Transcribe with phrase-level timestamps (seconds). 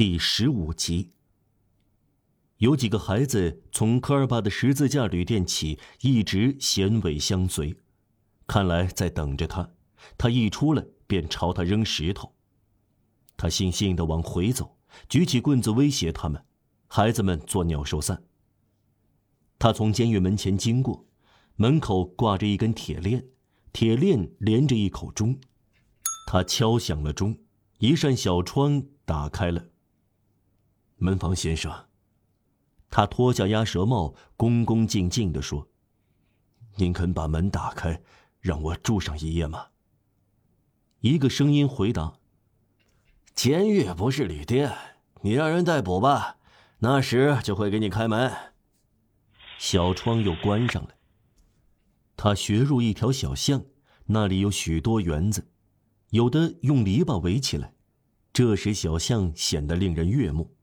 [0.00, 1.10] 第十五集。
[2.56, 7.76] 有几个孩子从科尔巴的十字架旅店起，一直衔尾相随，
[8.46, 9.72] 看来在等着他。
[10.16, 12.34] 他一出来，便朝他扔石头。
[13.36, 16.42] 他悻悻地往回走，举起棍子威胁他们。
[16.88, 18.24] 孩子们做鸟兽散。
[19.58, 21.04] 他从监狱门前经过，
[21.56, 23.26] 门口挂着一根铁链，
[23.70, 25.38] 铁链连着一口钟。
[26.26, 27.38] 他敲响了钟，
[27.80, 29.66] 一扇小窗打开了。
[31.02, 31.86] 门房先生，
[32.90, 35.66] 他脱下鸭舌帽，恭恭敬敬地说
[36.76, 38.02] ：“您肯把门打开，
[38.38, 39.68] 让我住上一夜吗？”
[41.00, 42.18] 一个声音回答
[43.34, 44.76] ：“监狱不是旅店，
[45.22, 46.36] 你让人逮捕吧，
[46.80, 48.30] 那时就会给你开门。”
[49.58, 50.90] 小窗又关上了。
[52.14, 53.64] 他学入一条小巷，
[54.04, 55.48] 那里有许多园子，
[56.10, 57.72] 有的用篱笆围起来，
[58.34, 60.54] 这使小巷显得令人悦目。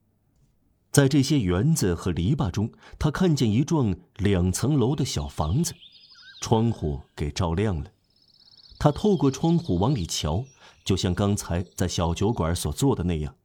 [0.91, 5.75] 在这些园子和篱笆中，他看见一幢两层楼的小房子，
[6.41, 7.91] 窗户给照亮了。
[8.79, 10.45] 他透过窗户往里瞧，
[10.83, 13.35] 就像刚才在小酒馆所做的那样。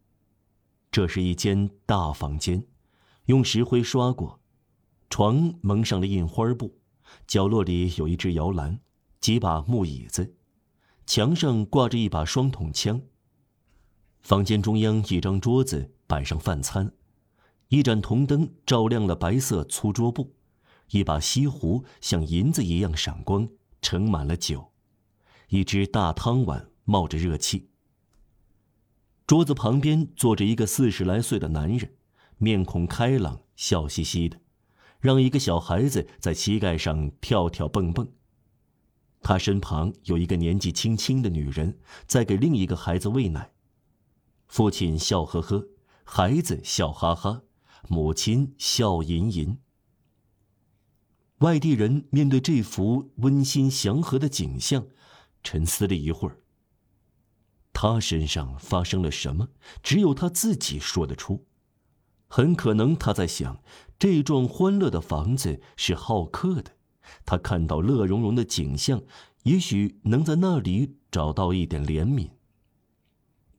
[0.90, 2.66] 这是一间大房间，
[3.26, 4.40] 用石灰刷过，
[5.10, 6.78] 床蒙上了印花布，
[7.26, 8.78] 角落里有一只摇篮，
[9.20, 10.34] 几把木椅子，
[11.06, 13.02] 墙上挂着一把双筒枪。
[14.22, 16.92] 房间中央一张桌子摆上饭餐。
[17.72, 20.34] 一盏铜灯照亮了白色粗桌布，
[20.90, 23.48] 一把锡壶像银子一样闪光，
[23.80, 24.72] 盛满了酒，
[25.48, 27.70] 一只大汤碗冒着热气。
[29.26, 31.94] 桌子旁边坐着一个四十来岁的男人，
[32.36, 34.38] 面孔开朗，笑嘻嘻的，
[35.00, 38.06] 让一个小孩子在膝盖上跳跳蹦蹦。
[39.22, 43.50] 他身旁有一个年纪轻轻的女人在给另一个孩子喂奶，
[44.46, 45.68] 父亲笑呵呵，
[46.04, 47.44] 孩子笑哈哈。
[47.88, 49.58] 母亲笑吟吟。
[51.38, 54.86] 外地人面对这幅温馨祥和的景象，
[55.42, 56.38] 沉思了一会儿。
[57.72, 59.48] 他身上发生了什么？
[59.82, 61.46] 只有他自己说得出。
[62.28, 63.62] 很可能他在想，
[63.98, 66.76] 这幢欢乐的房子是好客的。
[67.26, 69.02] 他看到乐融融的景象，
[69.42, 72.30] 也许能在那里找到一点怜悯。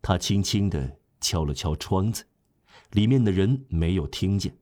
[0.02, 2.26] 他轻轻地敲了敲窗子。
[2.94, 4.58] 里面的人没有听见，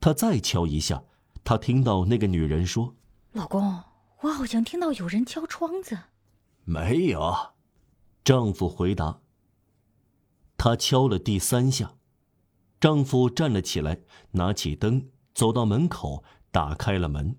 [0.00, 1.04] 他再敲一下，
[1.44, 2.96] 他听到那个女人说
[3.32, 3.82] ：“老公，
[4.22, 5.98] 我好像听到有人敲窗子。
[6.64, 7.52] ”“没有。”
[8.24, 9.20] 丈夫回答。
[10.56, 11.96] 他敲了第三下，
[12.78, 14.02] 丈夫站了起来，
[14.32, 17.36] 拿起灯，走到门口，打开了门。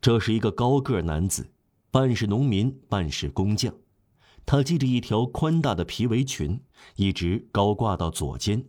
[0.00, 1.52] 这是一个高个男子，
[1.90, 3.74] 半是农民，半是工匠。
[4.46, 6.60] 他系着一条宽大的皮围裙，
[6.96, 8.66] 一直高挂到左肩。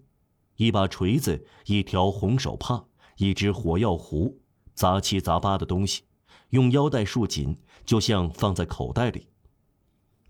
[0.58, 2.86] 一把锤子，一条红手帕，
[3.18, 4.40] 一只火药壶，
[4.74, 6.04] 杂七杂八的东西，
[6.52, 9.28] 用腰带束紧，就像放在口袋里。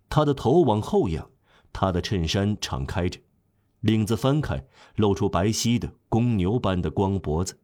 [0.10, 1.30] 他的头往后仰，
[1.72, 3.20] 他的衬衫敞开着，
[3.82, 4.66] 领子翻开，
[4.96, 7.60] 露出白皙的公牛般的光脖子。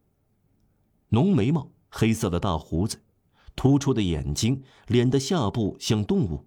[1.08, 3.02] 浓眉毛，黑色的大胡子，
[3.56, 6.46] 突出的眼睛，脸的下部像动物。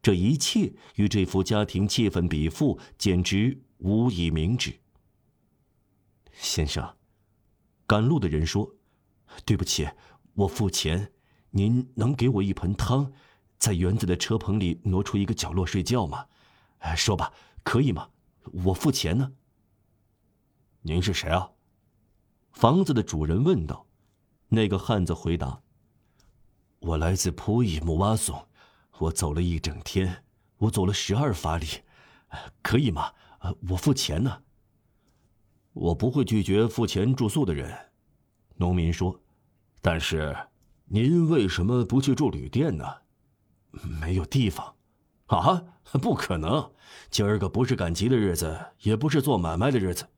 [0.00, 4.72] 这一切与这幅家庭气氛比附，简直无以名之。
[6.40, 6.96] 先生，
[7.84, 8.76] 赶路的人说
[9.44, 9.88] ：“对不起，
[10.34, 11.12] 我付钱，
[11.50, 13.12] 您能给我一盆汤，
[13.58, 16.26] 在园子的车棚里挪出一个角落睡觉吗？
[16.96, 17.32] 说吧，
[17.64, 18.10] 可以吗？
[18.64, 19.32] 我付钱呢。”
[20.82, 21.50] 您是谁啊？
[22.52, 23.86] 房子的主人问道。
[24.50, 25.60] 那个汉子回答
[26.78, 28.48] ：“我来自普伊木瓦松，
[28.98, 30.24] 我走了一整天，
[30.56, 31.66] 我走了十二法里，
[32.62, 33.12] 可以吗？
[33.70, 34.44] 我付钱呢。”
[35.78, 37.72] 我不会拒绝付钱住宿的人，
[38.56, 39.20] 农民说。
[39.80, 40.36] 但是，
[40.86, 42.84] 您为什么不去住旅店呢？
[44.00, 44.74] 没有地方。
[45.26, 45.62] 啊，
[45.92, 46.72] 不可能！
[47.10, 50.08] 今儿个不是赶集的日子，也不是做买卖的日子。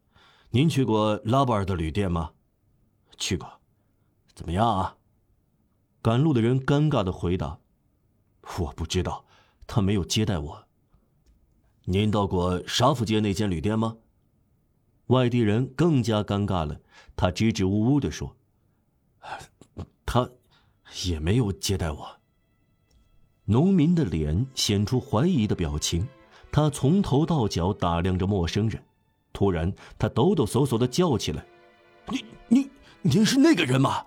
[0.49, 2.31] 您去过拉巴尔的旅店吗？
[3.19, 3.61] 去过。
[4.35, 4.97] 怎么样啊？
[6.01, 7.59] 赶路的人尴尬的回答
[8.59, 9.27] ：“我不知道，
[9.67, 10.65] 他没有接待我。”
[11.85, 13.99] 您到过沙福街那间旅店吗？
[15.11, 16.81] 外地人更加尴尬了，
[17.17, 18.37] 他支支吾吾地说
[20.07, 20.31] ：“他
[21.05, 22.09] 也没有接待我。”
[23.45, 26.07] 农民的脸显出怀疑的表情，
[26.53, 28.81] 他从头到脚打量着陌生人，
[29.33, 31.45] 突然他抖抖擞擞的叫起来
[32.09, 32.71] ：“你、你、
[33.03, 34.07] 您是那个人吗？”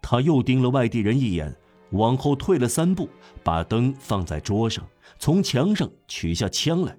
[0.00, 1.54] 他又盯了外地人一眼，
[1.90, 3.10] 往后退了三步，
[3.44, 4.88] 把灯放在桌上，
[5.18, 6.96] 从墙上取下枪来。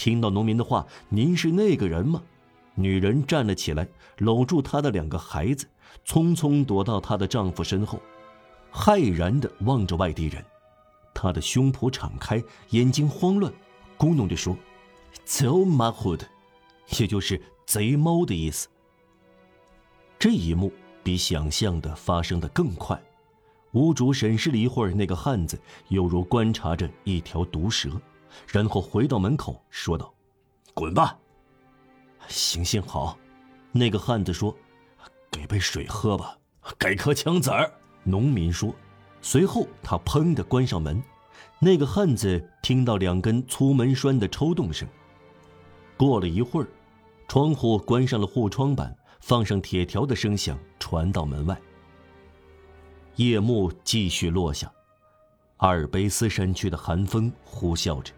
[0.00, 2.22] 听到农民的话，您是那个人吗？
[2.74, 3.86] 女人站了起来，
[4.16, 5.66] 搂住她的两个孩子，
[6.06, 8.00] 匆匆躲到她的丈夫身后，
[8.72, 10.42] 骇然地望着外地人。
[11.12, 13.52] 她的胸脯敞开，眼睛慌乱，
[13.98, 14.56] 咕哝着说
[15.26, 16.26] ：“走马虎的，
[16.98, 18.68] 也就是贼猫的意思。”
[20.18, 20.72] 这一幕
[21.02, 22.98] 比想象的发生的更快。
[23.72, 27.90] 屋主审视了一会儿那个汉子，犹如观察着一条毒蛇，
[28.46, 30.12] 然后回到门口说道
[30.74, 31.18] ：“滚吧。”
[32.28, 33.18] 行行好，
[33.72, 34.56] 那个汉子说
[35.30, 36.36] ：“给杯水喝吧，
[36.78, 37.72] 给颗枪子儿。”
[38.04, 38.74] 农民说。
[39.22, 41.02] 随后他砰的关上门。
[41.58, 44.88] 那个汉子听到两根粗门栓的抽动声。
[45.96, 46.68] 过了一会儿，
[47.28, 51.60] 窗户关上了护窗板，放上铁条的声响传到门外。
[53.16, 54.72] 夜幕继续落下，
[55.58, 58.14] 阿尔卑斯山区的寒风呼啸着。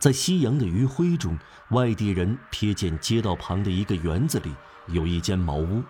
[0.00, 1.38] 在夕阳的余晖中，
[1.72, 4.56] 外地人瞥见街道旁的一个园子里
[4.86, 5.84] 有一间茅屋，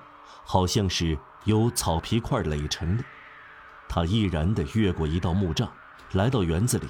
[0.45, 3.05] 好像是由草皮块垒成的。
[3.89, 5.69] 他毅然地越过一道木栅，
[6.11, 6.89] 来到园子里。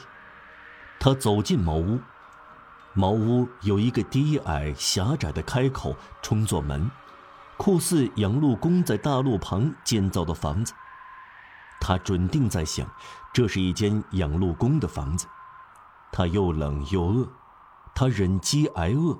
[0.98, 2.00] 他走进茅屋，
[2.94, 6.90] 茅屋有一个低矮狭窄的开口充作门，
[7.58, 10.72] 酷似养鹿公在大路旁建造的房子。
[11.82, 12.90] 他准定在想，
[13.30, 15.26] 这是一间养鹿工的房子。
[16.12, 17.32] 他又冷又饿，
[17.94, 19.18] 他忍饥挨饿，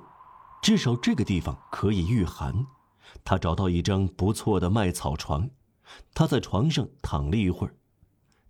[0.61, 2.65] 至少这个地方可以御寒。
[3.23, 5.49] 他找到一张不错的麦草床，
[6.13, 7.75] 他在床上躺了一会儿。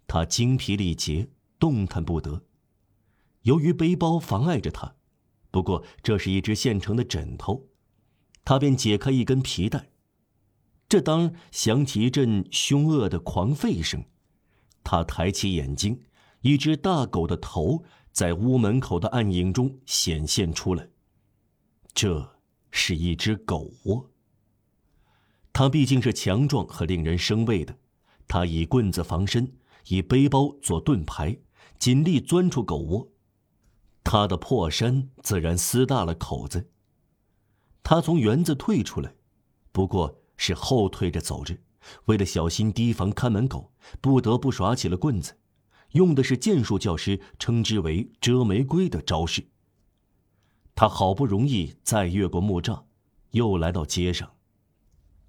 [0.07, 2.43] 他精疲力竭，动弹不得。
[3.43, 4.95] 由于背包妨碍着他，
[5.49, 7.69] 不过这是一只现成的枕头，
[8.43, 9.89] 他便解开一根皮带。
[10.87, 14.03] 这当响起一阵凶恶的狂吠声，
[14.83, 16.01] 他抬起眼睛，
[16.41, 20.87] 一只大狗的头在屋门口的暗影中显现出来。
[21.93, 22.35] 这
[22.71, 24.09] 是一只狗窝。
[25.53, 27.77] 它毕竟是强壮和令人生畏的，
[28.27, 29.53] 他以棍子防身，
[29.87, 31.37] 以背包做盾牌，
[31.77, 33.07] 尽力钻出狗窝。
[34.03, 36.69] 他的破衫自然撕大了口子。
[37.83, 39.13] 他从园子退出来，
[39.71, 40.17] 不过。
[40.43, 41.55] 是后退着走着，
[42.05, 43.71] 为了小心提防看门狗，
[44.01, 45.37] 不得不耍起了棍子，
[45.91, 49.45] 用的是剑术教师称之为“遮玫瑰”的招式。
[50.75, 52.83] 他好不容易再越过木栅，
[53.31, 54.31] 又来到街上，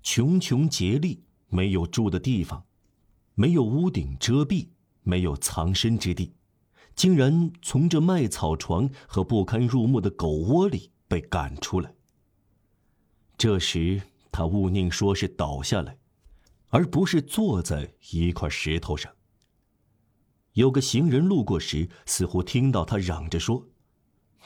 [0.03, 2.65] 穷穷竭力，没有住的地方，
[3.35, 4.69] 没有屋顶遮蔽，
[5.03, 6.33] 没有藏身之地，
[6.95, 11.95] 竟然从这麦草床和不堪入目的狗窝里被赶出来。
[13.37, 14.03] 这时。
[14.35, 15.99] 他勿宁说是倒下来，
[16.69, 19.13] 而不是坐在一块石头上。
[20.55, 23.67] 有个行人路过时，似乎听到他嚷着说：“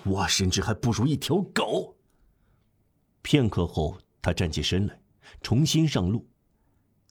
[0.04, 1.96] 我甚至还不如一条狗。”
[3.22, 5.00] 片刻后，他站起身来，
[5.42, 6.28] 重新上路。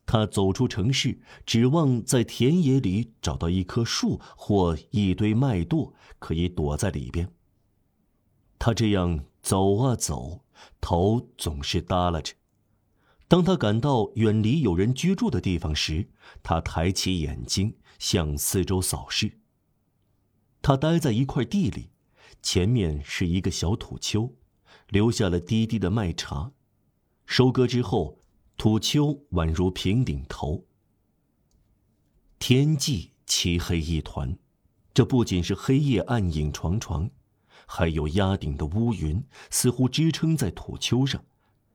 [0.05, 7.29] 他走出城市，指望在田野里找到一棵树或一堆麦垛，可以躲在里边。
[8.57, 10.45] 他这样走啊走，
[10.79, 12.33] 头总是耷拉着。
[13.27, 16.07] 当他感到远离有人居住的地方时，
[16.43, 19.39] 他抬起眼睛向四周扫视。
[20.61, 21.91] 他待在一块地里，
[22.41, 24.33] 前面是一个小土丘，
[24.89, 26.51] 留下了低低的麦茬。
[27.25, 28.19] 收割之后，
[28.57, 30.65] 土丘宛如平顶头。
[32.39, 34.37] 天际漆黑一团，
[34.93, 37.09] 这不仅是黑夜暗影幢幢，
[37.65, 41.23] 还有压顶的乌云，似乎支撑在土丘上。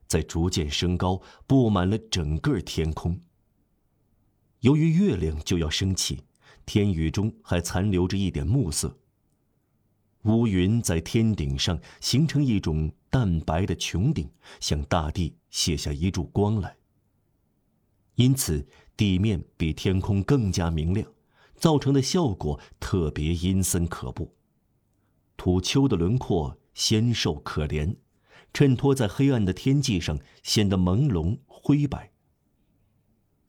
[0.06, 3.20] 在逐渐升高，布满了整个天空。
[4.60, 6.24] 由于月亮就要升起，
[6.66, 8.98] 天宇中还残留着一点暮色。
[10.24, 16.76] 乌云在天顶上形成一种淡白的穹顶，向大地卸下一柱光来。
[18.16, 21.10] 因此，地面比天空更加明亮，
[21.56, 24.36] 造成的效果特别阴森可怖。
[25.38, 27.96] 土丘的轮廓纤瘦可怜。
[28.52, 32.09] 衬托在黑暗的天际上，显得朦胧灰白。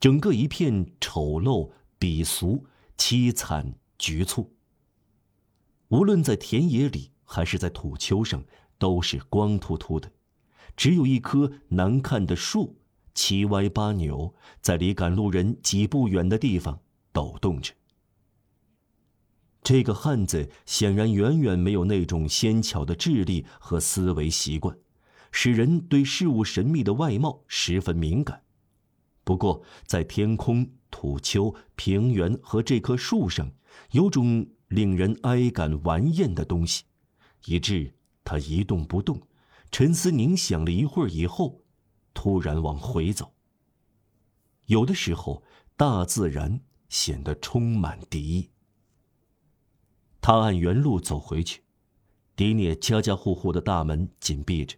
[0.02, 2.66] 整个一片丑陋、鄙俗、
[2.98, 4.52] 凄惨、局促。
[5.90, 8.42] 无论在田野里还是在土丘上，
[8.78, 10.10] 都是光秃秃的，
[10.76, 12.80] 只有一棵难看的树，
[13.14, 16.80] 七歪八扭，在离赶路人几步远的地方
[17.12, 17.72] 抖动着。
[19.62, 24.76] 这个汉子显然远远没有那种纤巧的智力和思维习惯。
[25.30, 28.42] 使人对事物神秘的外貌十分敏感。
[29.24, 33.52] 不过，在天空、土丘、平原和这棵树上，
[33.92, 36.84] 有种令人哀感玩厌的东西，
[37.46, 39.22] 以致他一动不动，
[39.70, 41.62] 沉思冥想了一会儿以后，
[42.14, 43.32] 突然往回走。
[44.66, 45.42] 有的时候，
[45.76, 48.50] 大自然显得充满敌意。
[50.20, 51.62] 他按原路走回去，
[52.36, 54.76] 迪涅家家户户的大门紧闭着。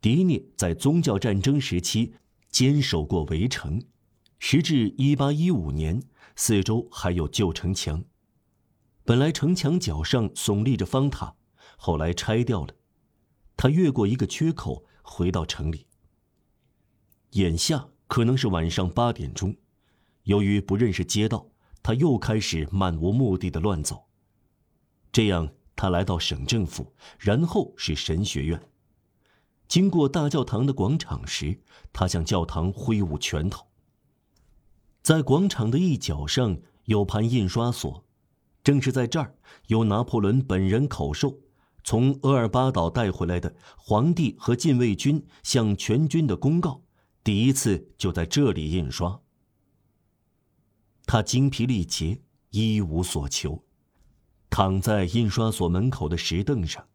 [0.00, 2.14] 迪涅在宗教战争时期
[2.50, 3.82] 坚守过围城，
[4.38, 6.02] 时至一八一五年，
[6.36, 8.04] 四周还有旧城墙。
[9.04, 11.34] 本来城墙角上耸立着方塔，
[11.76, 12.74] 后来拆掉了。
[13.56, 15.86] 他越过一个缺口，回到城里。
[17.32, 19.56] 眼下可能是晚上八点钟，
[20.24, 21.50] 由于不认识街道，
[21.82, 24.06] 他又开始漫无目的的乱走。
[25.10, 28.60] 这样，他来到省政府，然后是神学院。
[29.68, 31.60] 经过大教堂的广场时，
[31.92, 33.66] 他向教堂挥舞拳头。
[35.02, 38.04] 在广场的一角上有盘印刷所。
[38.64, 39.34] 正是在这儿，
[39.68, 41.38] 由拿破仑本人口授，
[41.84, 46.82] 从厄尔巴岛带回来的皇帝和禁卫军向全军的公告，
[47.24, 49.20] 第一次就在这里印刷。
[51.06, 52.20] 他精疲力竭，
[52.50, 53.64] 一无所求，
[54.50, 56.86] 躺在印刷所门口的石凳上。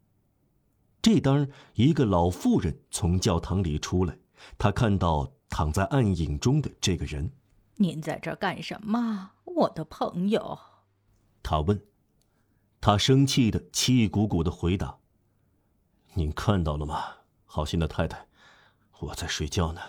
[1.03, 4.17] 这当一个老妇人从教堂里出来，
[4.57, 7.29] 她看到躺在暗影中的这个人
[7.75, 10.57] ：“您在这干什么，我的朋友？”
[11.43, 11.86] 他问，
[12.79, 14.98] 他生气的、气鼓鼓的回答
[16.15, 17.03] ：“您看到了吗，
[17.43, 18.25] 好心的太太？
[19.01, 19.81] 我在睡觉呢。”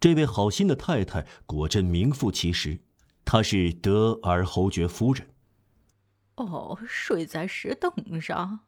[0.00, 2.80] 这位好心的太太果真名副其实，
[3.22, 5.28] 她是德尔侯爵夫人。
[6.36, 8.60] 哦，睡在石凳上。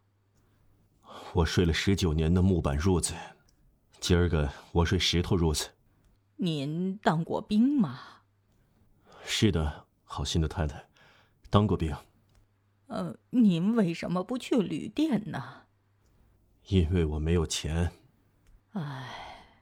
[1.32, 3.14] 我睡了十九年的木板褥子，
[4.00, 5.70] 今儿个我睡石头褥子。
[6.36, 8.00] 您当过兵吗？
[9.24, 10.88] 是的，好心的太太。
[11.50, 11.94] 当过兵。
[12.86, 15.62] 呃，您为什么不去旅店呢？
[16.66, 17.92] 因为我没有钱。
[18.72, 19.54] 唉，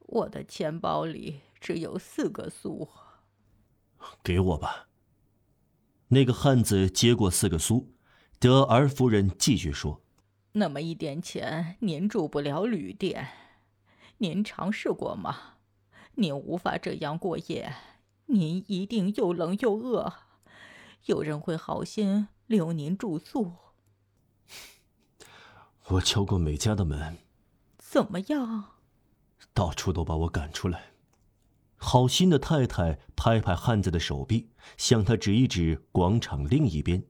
[0.00, 2.88] 我的钱包里只有四个苏。
[4.22, 4.88] 给我吧。
[6.08, 7.94] 那个汉子接过四个苏，
[8.38, 10.02] 德尔夫人继续说
[10.52, 13.28] ：“那么一点钱，您住不了旅店。
[14.18, 15.54] 您尝试过吗？
[16.14, 17.72] 您无法这样过夜，
[18.26, 20.12] 您一定又冷又饿。”
[21.06, 23.52] 有人会好心留您住宿。
[25.88, 27.18] 我敲过每家的门，
[27.78, 28.72] 怎么样？
[29.54, 30.90] 到处都把我赶出来。
[31.76, 37.02] 好心的太太拍拍汉子的手臂，向他指一指广场另一边，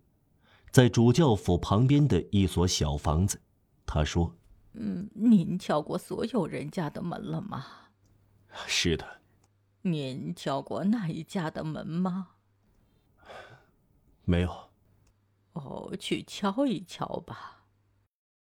[0.71, 3.41] 在主教府旁边的一所小房子。
[3.85, 4.35] 他说
[4.75, 7.67] ：“嗯，您敲过所有人家的门了吗
[8.67, 9.21] ？”“是的。
[9.83, 12.29] ”“您敲过那一家的门吗？”
[14.25, 14.71] 没有。
[15.55, 17.60] 哦，去敲一敲吧。